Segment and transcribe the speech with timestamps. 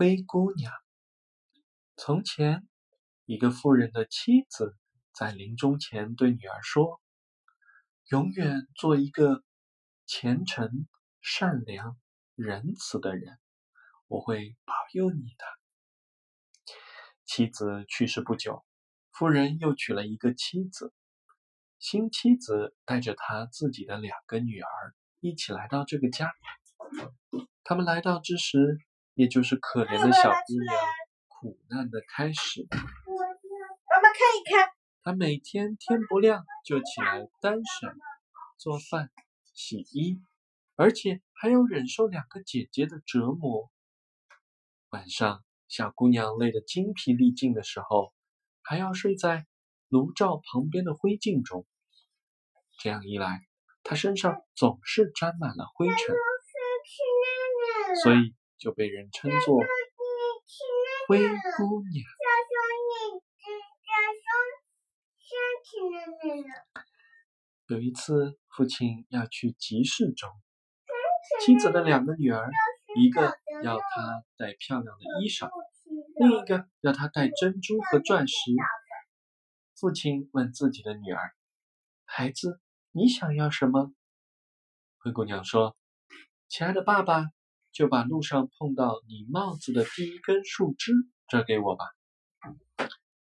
[0.00, 0.72] 灰姑娘。
[1.94, 2.66] 从前，
[3.26, 4.74] 一个富人的妻子
[5.12, 7.02] 在临终前对女儿说
[8.08, 9.44] ：“永远做一个
[10.06, 10.88] 虔诚、
[11.20, 11.98] 善良、
[12.34, 13.38] 仁慈的人，
[14.06, 15.44] 我会保佑你的。”
[17.26, 18.64] 妻子去世不久，
[19.12, 20.94] 富人又娶了一个妻子。
[21.78, 26.32] 新妻子带着她自己的两个女儿一起来到这个家。
[27.64, 28.78] 他们来到之时，
[29.20, 30.74] 也就是可怜的小姑娘
[31.28, 32.66] 苦难的开始。
[32.70, 34.70] 妈妈看一看，
[35.02, 37.90] 她每天天不亮就起来担水、
[38.56, 39.10] 做饭、
[39.52, 40.22] 洗衣，
[40.74, 43.70] 而且还要忍受两个姐姐的折磨。
[44.88, 48.14] 晚上，小姑娘累得精疲力尽的时候，
[48.62, 49.46] 还要睡在
[49.88, 51.66] 炉灶旁边的灰烬中。
[52.78, 53.42] 这样一来，
[53.82, 56.16] 她身上总是沾满了灰尘。
[58.02, 59.58] 所以就被人称作
[61.08, 62.04] 灰姑娘。
[67.68, 70.30] 有一次，父亲要去集市中，
[71.40, 72.50] 妻子的两个女儿，
[72.96, 73.32] 一个
[73.64, 75.48] 要他带漂亮的衣裳，
[76.16, 78.34] 另一个要他带珍珠和钻石。
[79.74, 81.32] 父亲问自己的女儿
[82.04, 83.92] ：“孩子，你想要什么？”
[84.98, 85.78] 灰姑娘说
[86.46, 87.30] ：“亲爱的爸爸。”
[87.72, 90.92] 就把路上碰到你帽子的第一根树枝
[91.28, 91.84] 折给我吧。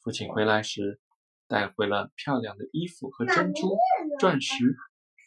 [0.00, 1.00] 父亲回来时
[1.46, 3.76] 带回了漂亮的衣服和珍珠、
[4.18, 4.54] 钻石，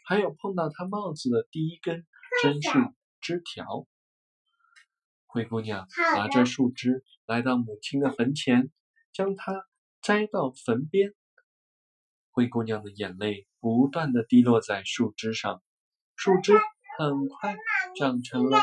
[0.06, 2.06] 还有碰到他帽子的第一根
[2.42, 2.80] 针树
[3.20, 3.88] 枝条。
[5.26, 8.72] 灰姑娘拿着树枝来到母亲的坟前，
[9.14, 9.66] 将它
[10.02, 11.14] 摘到坟边。
[12.32, 15.62] 灰姑娘的眼泪不断的滴落在树枝上，
[16.16, 16.54] 树枝
[16.98, 17.58] 很快
[17.98, 18.60] 长成了。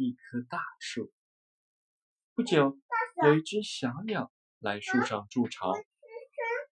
[0.00, 1.12] 一棵大树。
[2.34, 2.78] 不久，
[3.22, 5.74] 有一只小鸟来树上筑巢。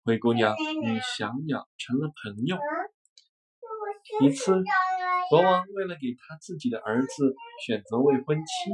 [0.02, 2.58] 灰姑娘与小鸟成了朋友。
[4.22, 4.64] 一次，
[5.28, 7.34] 国王为了给他自己的儿子
[7.67, 8.70] 选择未婚妻，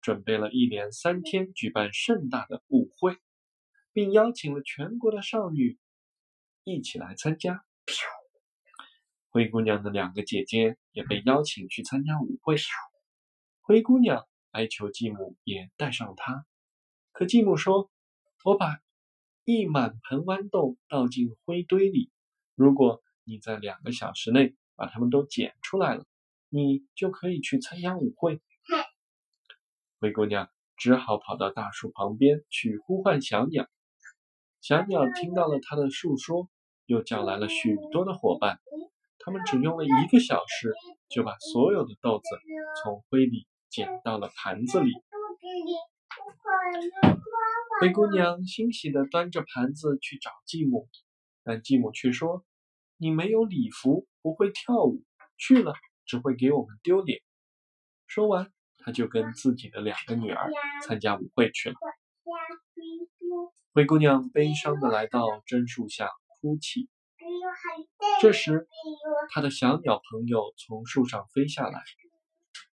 [0.00, 3.18] 准备了一连三天举办盛大的舞会，
[3.92, 5.80] 并邀请了全国的少女
[6.62, 7.64] 一起来参加。
[9.30, 12.54] 灰姑娘的两个姐姐也被邀请去参加舞会。
[13.70, 16.44] 灰姑娘哀求继母也带上她，
[17.12, 17.88] 可继母说
[18.44, 18.80] ：“我把
[19.44, 22.10] 一满盆豌豆倒进灰堆里，
[22.56, 26.04] 如果你在两个小时内把它们都捡出来了，
[26.48, 28.40] 你就可以去参加舞会。”
[30.00, 33.68] 灰姑娘只好跑到大树旁边去呼唤小鸟。
[34.60, 36.48] 小鸟听到了她的诉说，
[36.86, 38.58] 又叫来了许多的伙伴，
[39.20, 40.74] 他们只用了一个小时
[41.08, 42.24] 就把所有的豆子
[42.82, 43.46] 从灰里。
[43.70, 44.92] 捡到了盘子里，
[47.80, 50.88] 灰姑娘欣喜地端着盘子去找继母，
[51.44, 52.44] 但继母却说
[52.98, 55.04] ：“你没有礼服，不会跳舞，
[55.38, 57.20] 去了只会给我们丢脸。”
[58.08, 60.50] 说完，她就跟自己的两个女儿
[60.84, 61.76] 参加舞会去了。
[63.72, 66.10] 灰姑娘悲伤地来到榛树下
[66.40, 66.88] 哭泣。
[68.20, 68.66] 这时，
[69.30, 71.84] 她的小鸟朋友从树上飞下来。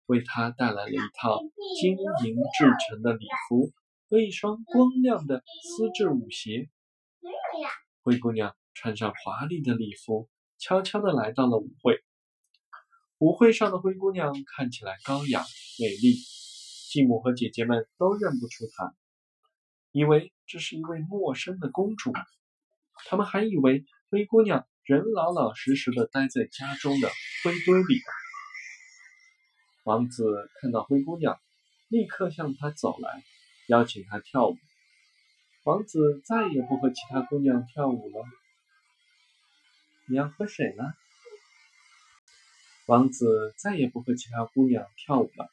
[0.08, 1.40] 为她带来了一套
[1.80, 3.72] 金银制成的礼服
[4.10, 6.70] 和一双光亮的丝质舞鞋。
[8.02, 12.00] 灰姑娘穿上华丽的礼服，悄悄地来到了舞会。
[13.20, 15.44] 舞会上的灰姑娘看起来高雅
[15.80, 16.16] 美丽，
[16.90, 18.96] 继母和姐姐们都认不出她，
[19.92, 22.14] 以为这是一位陌生的公主。
[23.10, 27.10] 他们还以为灰姑娘仍老老实实地待在家中的
[27.44, 28.02] 灰堆里。
[29.88, 31.40] 王子看到灰姑娘，
[31.88, 33.24] 立刻向她走来，
[33.70, 34.58] 邀请她跳舞。
[35.64, 38.26] 王子再也不和其他姑娘跳舞了。
[40.10, 40.84] 你要喝水呢？
[42.88, 45.50] 王子再也不和其他姑娘跳舞了。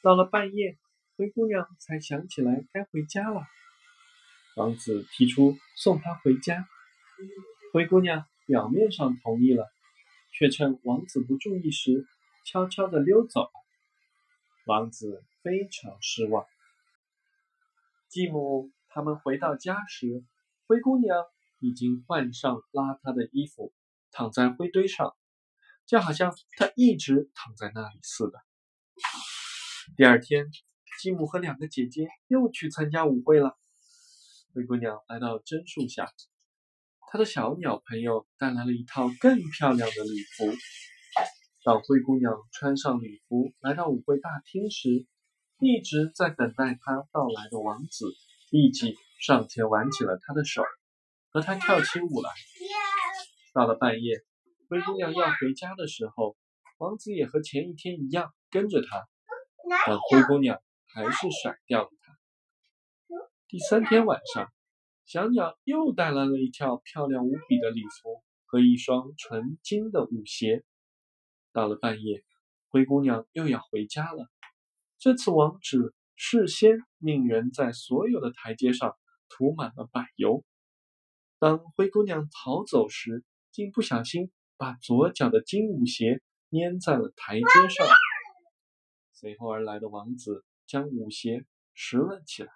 [0.00, 0.78] 到了半夜，
[1.18, 3.46] 灰姑娘才想起来该回家了。
[4.56, 6.66] 王子提出送她回家，
[7.74, 9.70] 灰姑娘表面上同意了，
[10.32, 12.06] 却趁王子不注意时。
[12.44, 13.50] 悄悄地溜走了，
[14.66, 16.46] 王子非常失望。
[18.08, 20.22] 继母他们回到家时，
[20.66, 21.24] 灰姑娘
[21.58, 23.72] 已经换上邋遢的衣服，
[24.12, 25.16] 躺在灰堆上，
[25.86, 28.38] 就好像她一直躺在那里似的。
[29.96, 30.46] 第二天，
[31.00, 33.58] 继母和两个姐姐又去参加舞会了。
[34.52, 36.12] 灰姑娘来到榛树下，
[37.10, 40.54] 她的小鸟朋友带来了一套更漂亮的礼服。
[41.64, 45.06] 当灰姑娘穿上礼服来到舞会大厅时，
[45.58, 48.12] 一直在等待她到来的王子
[48.50, 50.62] 立即上前挽起了她的手，
[51.30, 52.30] 和她跳起舞来。
[53.54, 54.26] 到了半夜，
[54.68, 56.36] 灰姑娘要回家的时候，
[56.76, 59.08] 王子也和前一天一样跟着她，
[59.86, 60.60] 但灰姑娘
[60.92, 62.14] 还是甩掉了他。
[63.48, 64.52] 第三天晚上，
[65.06, 70.62] 小鸟又带来了一条漂亮无比的礼服和一双纯金的舞鞋。
[71.54, 72.24] 到了半夜，
[72.68, 74.28] 灰姑娘又要回家了。
[74.98, 78.96] 这次王子事先命人在所有的台阶上
[79.28, 80.44] 涂满了柏油。
[81.38, 83.22] 当灰姑娘逃走时，
[83.52, 86.20] 竟不小心把左脚的金舞鞋
[86.50, 87.86] 粘在了台阶上。
[89.12, 92.50] 随后而来的王子将舞鞋拾了起来。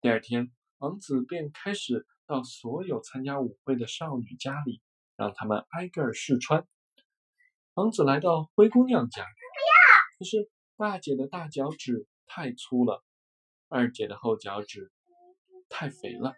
[0.00, 4.80] 第二天，王子便开始到所有参加舞会的少女家里，
[5.14, 6.66] 让他们挨个试穿。
[7.76, 9.22] 王子来到灰姑娘家，
[10.18, 13.04] 可是大姐的大脚趾太粗了，
[13.68, 14.90] 二姐的后脚趾
[15.68, 16.32] 太肥了。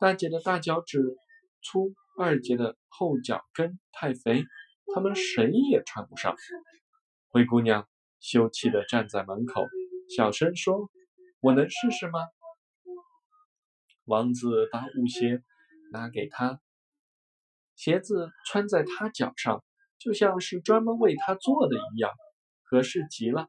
[0.00, 1.16] 大姐的大脚趾
[1.62, 4.44] 粗，二姐的后脚跟太肥，
[4.92, 6.34] 他们谁也穿不上。
[7.28, 7.88] 灰姑娘
[8.18, 9.66] 羞气地站在门口，
[10.16, 10.90] 小声说
[11.38, 12.18] ：“我能试试吗？”
[14.04, 15.44] 王子把舞鞋
[15.92, 16.60] 拿给她，
[17.76, 19.62] 鞋子穿在她脚上，
[19.98, 22.12] 就像是专门为他做的一样，
[22.62, 23.48] 合适极了。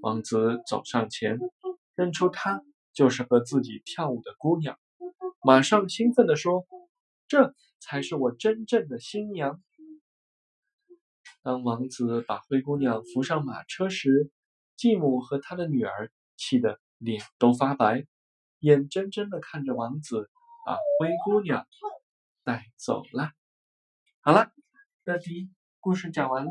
[0.00, 1.38] 王子走上前，
[1.94, 2.62] 认出她
[2.92, 4.78] 就是和自己跳舞的姑娘。
[5.44, 6.66] 马上兴奋地说
[7.26, 9.62] ：“这才是我真正的新娘。”
[11.42, 14.30] 当王子把灰姑娘扶上马车时，
[14.76, 18.06] 继母和他的女儿气得脸都发白，
[18.60, 20.30] 眼睁睁地看着王子
[20.64, 21.66] 把灰姑娘
[22.44, 23.32] 带走了。
[24.20, 24.52] 好了，
[25.08, 25.48] 乐迪，
[25.80, 26.50] 故事讲完了。